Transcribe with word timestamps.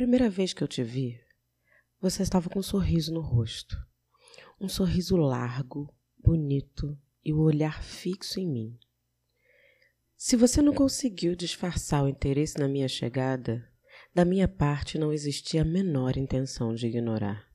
primeira 0.00 0.30
vez 0.30 0.54
que 0.54 0.64
eu 0.64 0.66
te 0.66 0.82
vi, 0.82 1.20
você 2.00 2.22
estava 2.22 2.48
com 2.48 2.60
um 2.60 2.62
sorriso 2.62 3.12
no 3.12 3.20
rosto. 3.20 3.76
Um 4.58 4.66
sorriso 4.66 5.14
largo, 5.14 5.94
bonito 6.16 6.98
e 7.22 7.34
o 7.34 7.40
olhar 7.40 7.82
fixo 7.82 8.40
em 8.40 8.48
mim. 8.50 8.78
Se 10.16 10.36
você 10.36 10.62
não 10.62 10.72
conseguiu 10.72 11.36
disfarçar 11.36 12.02
o 12.02 12.08
interesse 12.08 12.58
na 12.58 12.66
minha 12.66 12.88
chegada, 12.88 13.70
da 14.14 14.24
minha 14.24 14.48
parte 14.48 14.96
não 14.96 15.12
existia 15.12 15.60
a 15.60 15.66
menor 15.66 16.16
intenção 16.16 16.74
de 16.74 16.86
ignorar. 16.86 17.46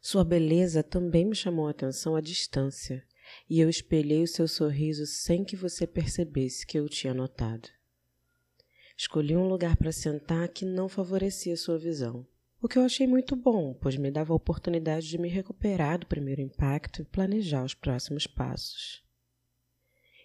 Sua 0.00 0.24
beleza 0.24 0.82
também 0.82 1.26
me 1.26 1.36
chamou 1.36 1.68
a 1.68 1.72
atenção 1.72 2.16
à 2.16 2.22
distância, 2.22 3.04
e 3.50 3.60
eu 3.60 3.68
espelhei 3.68 4.22
o 4.22 4.28
seu 4.28 4.48
sorriso 4.48 5.04
sem 5.04 5.44
que 5.44 5.56
você 5.56 5.86
percebesse 5.86 6.66
que 6.66 6.78
eu 6.78 6.88
tinha 6.88 7.12
notado. 7.12 7.68
Escolhi 8.96 9.36
um 9.36 9.48
lugar 9.48 9.76
para 9.76 9.92
sentar 9.92 10.48
que 10.48 10.64
não 10.64 10.88
favorecia 10.88 11.56
sua 11.56 11.78
visão, 11.78 12.26
o 12.64 12.68
que 12.68 12.78
eu 12.78 12.82
achei 12.82 13.06
muito 13.06 13.36
bom, 13.36 13.74
pois 13.74 13.94
me 13.94 14.10
dava 14.10 14.32
a 14.32 14.36
oportunidade 14.36 15.06
de 15.06 15.18
me 15.18 15.28
recuperar 15.28 15.98
do 15.98 16.06
primeiro 16.06 16.40
impacto 16.40 17.02
e 17.02 17.04
planejar 17.04 17.62
os 17.62 17.74
próximos 17.74 18.26
passos. 18.26 19.04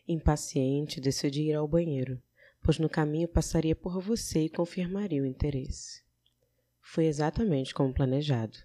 Impaciente, 0.08 1.02
decidi 1.02 1.50
ir 1.50 1.56
ao 1.56 1.68
banheiro, 1.68 2.18
pois 2.64 2.80
no 2.80 2.88
caminho 2.88 3.28
passaria 3.28 3.76
por 3.76 4.00
você 4.00 4.44
e 4.44 4.50
confirmaria 4.50 5.22
o 5.22 5.26
interesse. 5.26 6.02
Foi 6.82 7.08
exatamente 7.08 7.74
como 7.74 7.94
planejado. 7.94 8.58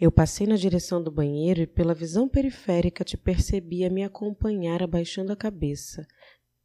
Eu 0.00 0.10
passei 0.10 0.46
na 0.46 0.56
direção 0.56 1.02
do 1.02 1.10
banheiro 1.10 1.60
e, 1.60 1.66
pela 1.66 1.92
visão 1.92 2.26
periférica, 2.26 3.04
te 3.04 3.18
percebi 3.18 3.84
a 3.84 3.90
me 3.90 4.02
acompanhar 4.02 4.82
abaixando 4.82 5.30
a 5.30 5.36
cabeça, 5.36 6.06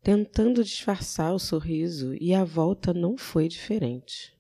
tentando 0.01 0.63
disfarçar 0.63 1.33
o 1.33 1.39
sorriso, 1.39 2.13
e 2.19 2.33
a 2.33 2.43
volta 2.43 2.93
não 2.93 3.17
foi 3.17 3.47
diferente. 3.47 4.37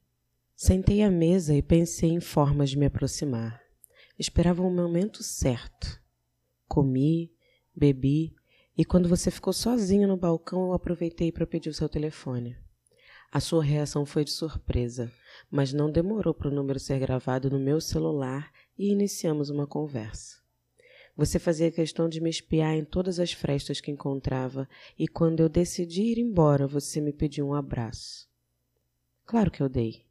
Sentei 0.55 1.01
à 1.03 1.09
mesa 1.09 1.55
e 1.55 1.61
pensei 1.61 2.09
em 2.09 2.19
formas 2.19 2.69
de 2.69 2.77
me 2.77 2.85
aproximar. 2.85 3.61
Esperava 4.17 4.61
o 4.61 4.69
momento 4.69 5.23
certo. 5.23 6.01
Comi, 6.67 7.31
bebi, 7.75 8.35
e 8.77 8.83
quando 8.83 9.09
você 9.09 9.31
ficou 9.31 9.53
sozinho 9.53 10.07
no 10.07 10.17
balcão, 10.17 10.67
eu 10.67 10.73
aproveitei 10.73 11.31
para 11.31 11.47
pedir 11.47 11.69
o 11.69 11.73
seu 11.73 11.89
telefone. 11.89 12.57
A 13.31 13.39
sua 13.39 13.63
reação 13.63 14.05
foi 14.05 14.23
de 14.23 14.31
surpresa, 14.31 15.11
mas 15.51 15.71
não 15.71 15.91
demorou 15.91 16.33
para 16.33 16.47
o 16.47 16.53
número 16.53 16.79
ser 16.79 16.97
gravado 16.99 17.49
no 17.49 17.59
meu 17.59 17.79
celular 17.79 18.51
e 18.77 18.91
iniciamos 18.91 19.49
uma 19.49 19.67
conversa. 19.67 20.37
Você 21.19 21.37
fazia 21.37 21.69
questão 21.69 22.07
de 22.07 22.21
me 22.21 22.29
espiar 22.29 22.77
em 22.77 22.85
todas 22.85 23.19
as 23.19 23.33
frestas 23.33 23.81
que 23.81 23.91
encontrava, 23.91 24.69
e 24.97 25.05
quando 25.05 25.41
eu 25.41 25.49
decidi 25.49 26.03
ir 26.03 26.17
embora, 26.17 26.65
você 26.65 27.01
me 27.01 27.11
pediu 27.11 27.45
um 27.45 27.53
abraço. 27.53 28.25
Claro 29.25 29.51
que 29.51 29.61
eu 29.61 29.67
dei. 29.67 30.05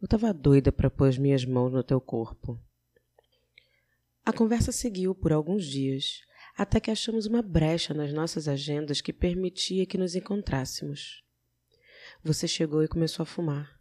Eu 0.00 0.06
estava 0.06 0.32
doida 0.32 0.72
para 0.72 0.88
pôr 0.88 1.10
as 1.10 1.18
minhas 1.18 1.44
mãos 1.44 1.70
no 1.70 1.82
teu 1.82 2.00
corpo. 2.00 2.58
A 4.24 4.32
conversa 4.32 4.72
seguiu 4.72 5.14
por 5.14 5.30
alguns 5.30 5.66
dias, 5.66 6.22
até 6.56 6.80
que 6.80 6.90
achamos 6.90 7.26
uma 7.26 7.42
brecha 7.42 7.92
nas 7.92 8.10
nossas 8.14 8.48
agendas 8.48 9.02
que 9.02 9.12
permitia 9.12 9.84
que 9.84 9.98
nos 9.98 10.14
encontrássemos. 10.14 11.22
Você 12.24 12.48
chegou 12.48 12.82
e 12.82 12.88
começou 12.88 13.24
a 13.24 13.26
fumar. 13.26 13.78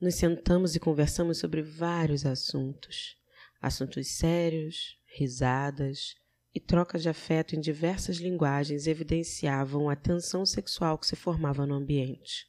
Nos 0.00 0.14
sentamos 0.14 0.76
e 0.76 0.78
conversamos 0.78 1.38
sobre 1.38 1.60
vários 1.60 2.24
assuntos. 2.24 3.16
Assuntos 3.60 4.06
sérios, 4.06 4.96
risadas 5.18 6.14
e 6.54 6.60
trocas 6.60 7.02
de 7.02 7.08
afeto 7.08 7.56
em 7.56 7.60
diversas 7.60 8.18
linguagens 8.18 8.86
evidenciavam 8.86 9.90
a 9.90 9.96
tensão 9.96 10.46
sexual 10.46 10.96
que 10.96 11.06
se 11.06 11.16
formava 11.16 11.66
no 11.66 11.74
ambiente. 11.74 12.46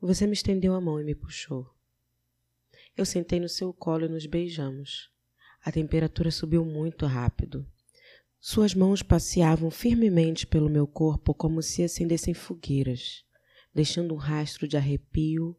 Você 0.00 0.26
me 0.26 0.32
estendeu 0.32 0.74
a 0.74 0.80
mão 0.80 1.00
e 1.00 1.04
me 1.04 1.14
puxou. 1.14 1.68
Eu 2.96 3.04
sentei 3.04 3.40
no 3.40 3.48
seu 3.48 3.72
colo 3.72 4.04
e 4.04 4.08
nos 4.08 4.26
beijamos. 4.26 5.10
A 5.64 5.72
temperatura 5.72 6.30
subiu 6.30 6.64
muito 6.64 7.04
rápido. 7.04 7.66
Suas 8.40 8.74
mãos 8.74 9.02
passeavam 9.02 9.70
firmemente 9.70 10.46
pelo 10.46 10.70
meu 10.70 10.86
corpo 10.86 11.34
como 11.34 11.60
se 11.60 11.82
acendessem 11.82 12.32
fogueiras, 12.32 13.24
deixando 13.74 14.14
um 14.14 14.18
rastro 14.18 14.68
de 14.68 14.76
arrepio, 14.76 15.56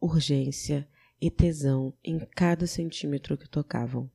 urgência 0.00 0.88
e 1.20 1.28
tesão 1.30 1.92
em 2.04 2.20
cada 2.20 2.66
centímetro 2.66 3.36
que 3.36 3.48
tocavam. 3.48 4.08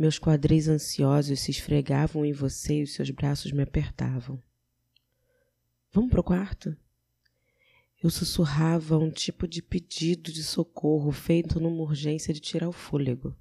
Meus 0.00 0.18
quadris 0.18 0.66
ansiosos 0.66 1.40
se 1.40 1.50
esfregavam 1.50 2.24
em 2.24 2.32
você 2.32 2.76
e 2.76 2.82
os 2.84 2.94
seus 2.94 3.10
braços 3.10 3.52
me 3.52 3.62
apertavam. 3.62 4.42
Vamos 5.92 6.08
pro 6.08 6.24
quarto? 6.24 6.74
Eu 8.02 8.08
sussurrava 8.08 8.96
um 8.96 9.10
tipo 9.10 9.46
de 9.46 9.60
pedido 9.60 10.32
de 10.32 10.42
socorro 10.42 11.12
feito 11.12 11.60
numa 11.60 11.82
urgência 11.82 12.32
de 12.32 12.40
tirar 12.40 12.66
o 12.66 12.72
fôlego. 12.72 13.36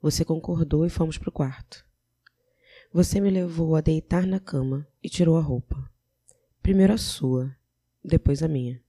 Você 0.00 0.24
concordou 0.24 0.86
e 0.86 0.88
fomos 0.88 1.18
pro 1.18 1.32
quarto. 1.32 1.84
Você 2.92 3.18
me 3.18 3.28
levou 3.28 3.74
a 3.74 3.80
deitar 3.80 4.28
na 4.28 4.38
cama 4.38 4.86
e 5.02 5.08
tirou 5.08 5.36
a 5.36 5.40
roupa. 5.40 5.90
Primeiro 6.62 6.92
a 6.92 6.98
sua, 6.98 7.52
depois 8.04 8.44
a 8.44 8.48
minha. 8.48 8.80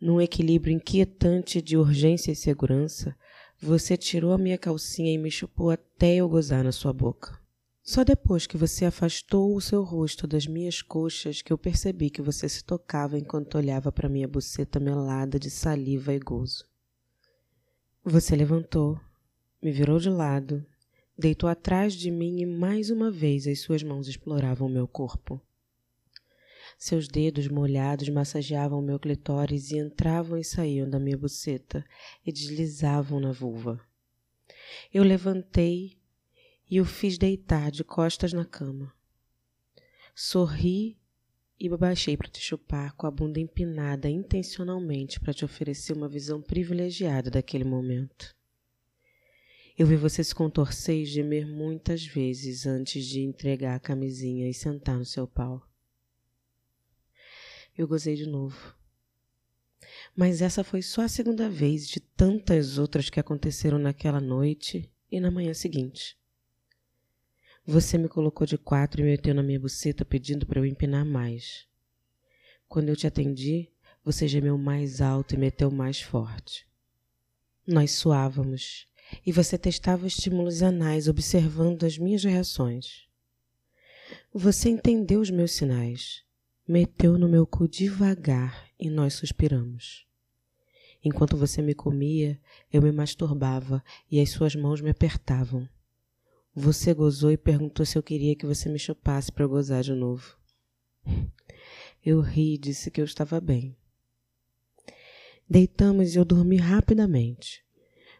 Num 0.00 0.22
equilíbrio 0.22 0.72
inquietante 0.72 1.60
de 1.60 1.76
urgência 1.76 2.32
e 2.32 2.34
segurança, 2.34 3.14
você 3.60 3.96
tirou 3.96 4.32
a 4.32 4.38
minha 4.38 4.58
calcinha 4.58 5.12
e 5.12 5.18
me 5.18 5.30
chupou 5.30 5.70
até 5.70 6.16
eu 6.16 6.28
gozar 6.28 6.62
na 6.62 6.72
sua 6.72 6.92
boca. 6.92 7.38
Só 7.82 8.02
depois 8.02 8.46
que 8.46 8.56
você 8.56 8.84
afastou 8.84 9.54
o 9.54 9.60
seu 9.60 9.82
rosto 9.82 10.26
das 10.26 10.46
minhas 10.46 10.82
coxas 10.82 11.40
que 11.40 11.52
eu 11.52 11.56
percebi 11.56 12.10
que 12.10 12.20
você 12.20 12.48
se 12.48 12.64
tocava 12.64 13.16
enquanto 13.16 13.56
olhava 13.56 13.92
para 13.92 14.08
minha 14.08 14.26
buceta 14.26 14.80
melada 14.80 15.38
de 15.38 15.48
saliva 15.48 16.12
e 16.12 16.18
gozo. 16.18 16.64
Você 18.04 18.34
levantou, 18.34 19.00
me 19.62 19.70
virou 19.70 19.98
de 19.98 20.10
lado, 20.10 20.66
deitou 21.16 21.48
atrás 21.48 21.94
de 21.94 22.10
mim 22.10 22.40
e 22.40 22.46
mais 22.46 22.90
uma 22.90 23.10
vez 23.10 23.46
as 23.46 23.60
suas 23.60 23.82
mãos 23.82 24.08
exploravam 24.08 24.68
meu 24.68 24.88
corpo. 24.88 25.40
Seus 26.78 27.08
dedos 27.08 27.48
molhados 27.48 28.08
massageavam 28.08 28.82
meu 28.82 28.98
clitóris 28.98 29.70
e 29.70 29.78
entravam 29.78 30.38
e 30.38 30.44
saíam 30.44 30.88
da 30.88 30.98
minha 30.98 31.16
buceta 31.16 31.84
e 32.24 32.32
deslizavam 32.32 33.20
na 33.20 33.32
vulva. 33.32 33.80
Eu 34.92 35.02
levantei 35.02 35.98
e 36.68 36.80
o 36.80 36.84
fiz 36.84 37.16
deitar 37.16 37.70
de 37.70 37.84
costas 37.84 38.32
na 38.32 38.44
cama. 38.44 38.92
Sorri 40.14 40.98
e 41.58 41.68
baixei 41.68 42.16
para 42.16 42.28
te 42.28 42.40
chupar 42.40 42.92
com 42.92 43.06
a 43.06 43.10
bunda 43.10 43.40
empinada 43.40 44.08
intencionalmente 44.08 45.20
para 45.20 45.32
te 45.32 45.44
oferecer 45.44 45.92
uma 45.94 46.08
visão 46.08 46.42
privilegiada 46.42 47.30
daquele 47.30 47.64
momento. 47.64 48.34
Eu 49.78 49.86
vi 49.86 49.96
você 49.96 50.24
se 50.24 50.34
contorcer 50.34 51.02
e 51.02 51.04
gemer 51.04 51.46
muitas 51.46 52.04
vezes 52.04 52.66
antes 52.66 53.04
de 53.04 53.20
entregar 53.20 53.76
a 53.76 53.80
camisinha 53.80 54.48
e 54.48 54.54
sentar 54.54 54.98
no 54.98 55.04
seu 55.04 55.26
pau 55.26 55.62
eu 57.76 57.86
gozei 57.86 58.16
de 58.16 58.26
novo. 58.26 58.74
Mas 60.14 60.40
essa 60.40 60.64
foi 60.64 60.80
só 60.80 61.02
a 61.02 61.08
segunda 61.08 61.48
vez 61.48 61.86
de 61.86 62.00
tantas 62.00 62.78
outras 62.78 63.10
que 63.10 63.20
aconteceram 63.20 63.78
naquela 63.78 64.20
noite 64.20 64.90
e 65.10 65.20
na 65.20 65.30
manhã 65.30 65.52
seguinte. 65.52 66.16
Você 67.66 67.98
me 67.98 68.08
colocou 68.08 68.46
de 68.46 68.56
quatro 68.56 69.00
e 69.00 69.04
meteu 69.04 69.34
na 69.34 69.42
minha 69.42 69.60
buceta 69.60 70.04
pedindo 70.04 70.46
para 70.46 70.60
eu 70.60 70.64
empinar 70.64 71.04
mais. 71.04 71.66
Quando 72.68 72.88
eu 72.88 72.96
te 72.96 73.06
atendi, 73.06 73.68
você 74.04 74.26
gemeu 74.26 74.56
mais 74.56 75.00
alto 75.00 75.34
e 75.34 75.38
meteu 75.38 75.70
mais 75.70 76.00
forte. 76.00 76.66
Nós 77.66 77.90
suávamos 77.90 78.86
e 79.24 79.32
você 79.32 79.58
testava 79.58 80.06
estímulos 80.06 80.62
anais 80.62 81.08
observando 81.08 81.84
as 81.84 81.98
minhas 81.98 82.24
reações. 82.24 83.06
Você 84.32 84.68
entendeu 84.68 85.20
os 85.20 85.30
meus 85.30 85.52
sinais 85.52 86.25
meteu 86.66 87.16
no 87.16 87.28
meu 87.28 87.46
cu 87.46 87.68
devagar 87.68 88.68
e 88.78 88.90
nós 88.90 89.14
suspiramos. 89.14 90.06
Enquanto 91.04 91.36
você 91.36 91.62
me 91.62 91.74
comia, 91.74 92.40
eu 92.72 92.82
me 92.82 92.90
masturbava 92.90 93.82
e 94.10 94.20
as 94.20 94.30
suas 94.30 94.56
mãos 94.56 94.80
me 94.80 94.90
apertavam. 94.90 95.68
Você 96.52 96.92
gozou 96.92 97.30
e 97.30 97.36
perguntou 97.36 97.86
se 97.86 97.96
eu 97.96 98.02
queria 98.02 98.34
que 98.34 98.46
você 98.46 98.68
me 98.68 98.78
chupasse 98.78 99.30
para 99.30 99.46
gozar 99.46 99.82
de 99.82 99.92
novo. 99.92 100.36
Eu 102.04 102.20
ri 102.20 102.54
e 102.54 102.58
disse 102.58 102.88
que 102.88 103.00
eu 103.00 103.04
estava 103.04 103.40
bem. 103.40 103.76
Deitamos 105.50 106.14
e 106.14 106.18
eu 106.18 106.24
dormi 106.24 106.56
rapidamente. 106.56 107.64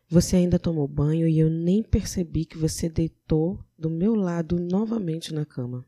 Você 0.08 0.34
ainda 0.34 0.58
tomou 0.58 0.88
banho 0.88 1.28
e 1.28 1.38
eu 1.38 1.48
nem 1.48 1.84
percebi 1.84 2.44
que 2.44 2.58
você 2.58 2.88
deitou 2.88 3.64
do 3.78 3.88
meu 3.88 4.16
lado 4.16 4.58
novamente 4.58 5.32
na 5.32 5.44
cama. 5.44 5.86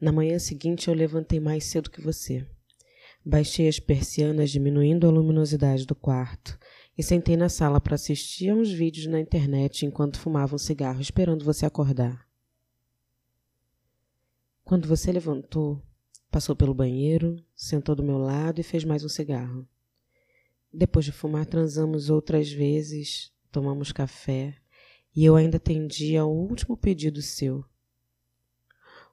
Na 0.00 0.12
manhã 0.12 0.38
seguinte 0.38 0.88
eu 0.88 0.94
levantei 0.94 1.40
mais 1.40 1.64
cedo 1.64 1.90
que 1.90 2.02
você. 2.02 2.46
Baixei 3.24 3.66
as 3.66 3.80
persianas, 3.80 4.50
diminuindo 4.50 5.06
a 5.06 5.10
luminosidade 5.10 5.86
do 5.86 5.94
quarto, 5.94 6.58
e 6.96 7.02
sentei 7.02 7.36
na 7.36 7.48
sala 7.48 7.80
para 7.80 7.94
assistir 7.94 8.50
a 8.50 8.54
uns 8.54 8.70
vídeos 8.70 9.06
na 9.06 9.18
internet 9.20 9.84
enquanto 9.84 10.20
fumava 10.20 10.54
um 10.54 10.58
cigarro, 10.58 11.00
esperando 11.00 11.44
você 11.44 11.66
acordar. 11.66 12.26
Quando 14.64 14.86
você 14.86 15.10
levantou, 15.10 15.82
passou 16.30 16.54
pelo 16.54 16.74
banheiro, 16.74 17.42
sentou 17.54 17.94
do 17.94 18.02
meu 18.02 18.18
lado 18.18 18.60
e 18.60 18.64
fez 18.64 18.84
mais 18.84 19.02
um 19.02 19.08
cigarro. 19.08 19.66
Depois 20.72 21.04
de 21.04 21.12
fumar, 21.12 21.46
transamos 21.46 22.10
outras 22.10 22.50
vezes, 22.50 23.32
tomamos 23.50 23.92
café 23.92 24.54
e 25.14 25.24
eu 25.24 25.34
ainda 25.34 25.56
atendi 25.56 26.16
ao 26.16 26.30
último 26.30 26.76
pedido 26.76 27.22
seu. 27.22 27.64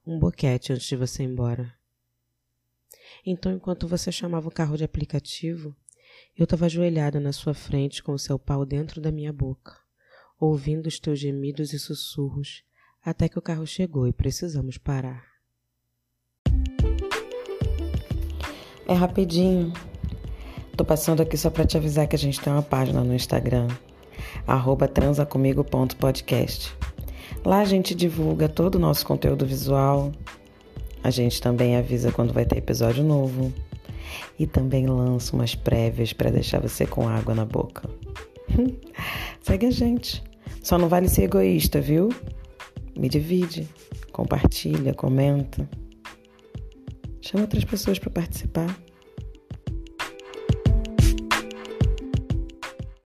Um 0.05 0.19
boquete 0.19 0.73
antes 0.73 0.85
de 0.85 0.95
você 0.95 1.23
ir 1.23 1.27
embora. 1.27 1.73
Então, 3.25 3.53
enquanto 3.53 3.87
você 3.87 4.11
chamava 4.11 4.47
o 4.47 4.51
carro 4.51 4.75
de 4.75 4.83
aplicativo, 4.83 5.73
eu 6.37 6.43
estava 6.43 6.65
ajoelhada 6.65 7.19
na 7.19 7.31
sua 7.31 7.53
frente 7.53 8.03
com 8.03 8.11
o 8.11 8.19
seu 8.19 8.37
pau 8.37 8.65
dentro 8.65 8.99
da 8.99 9.11
minha 9.11 9.31
boca, 9.31 9.77
ouvindo 10.39 10.87
os 10.87 10.99
teus 10.99 11.19
gemidos 11.19 11.71
e 11.73 11.79
sussurros, 11.79 12.63
até 13.03 13.29
que 13.29 13.39
o 13.39 13.41
carro 13.41 13.65
chegou 13.65 14.07
e 14.07 14.13
precisamos 14.13 14.77
parar. 14.77 15.25
É 18.85 18.93
rapidinho. 18.93 19.71
Tô 20.75 20.83
passando 20.83 21.21
aqui 21.21 21.37
só 21.37 21.49
para 21.49 21.65
te 21.65 21.77
avisar 21.77 22.07
que 22.07 22.15
a 22.15 22.19
gente 22.19 22.41
tem 22.41 22.51
uma 22.51 22.61
página 22.61 23.03
no 23.03 23.13
Instagram, 23.13 23.67
transacomigo.podcast. 24.93 26.82
Lá 27.45 27.59
a 27.59 27.65
gente 27.65 27.93
divulga 27.93 28.47
todo 28.47 28.75
o 28.75 28.79
nosso 28.79 29.05
conteúdo 29.05 29.45
visual. 29.45 30.11
A 31.03 31.09
gente 31.09 31.41
também 31.41 31.75
avisa 31.75 32.11
quando 32.11 32.33
vai 32.33 32.45
ter 32.45 32.57
episódio 32.57 33.03
novo. 33.03 33.53
E 34.39 34.47
também 34.47 34.87
lança 34.87 35.35
umas 35.35 35.53
prévias 35.53 36.13
para 36.13 36.31
deixar 36.31 36.59
você 36.59 36.85
com 36.85 37.07
água 37.07 37.35
na 37.35 37.45
boca. 37.45 37.89
Segue 39.41 39.65
a 39.65 39.71
gente. 39.71 40.23
Só 40.61 40.77
não 40.77 40.87
vale 40.87 41.09
ser 41.09 41.23
egoísta, 41.23 41.81
viu? 41.81 42.09
Me 42.97 43.09
divide, 43.09 43.67
compartilha, 44.11 44.93
comenta. 44.93 45.67
Chama 47.21 47.43
outras 47.43 47.65
pessoas 47.65 47.99
para 47.99 48.09
participar. 48.09 48.77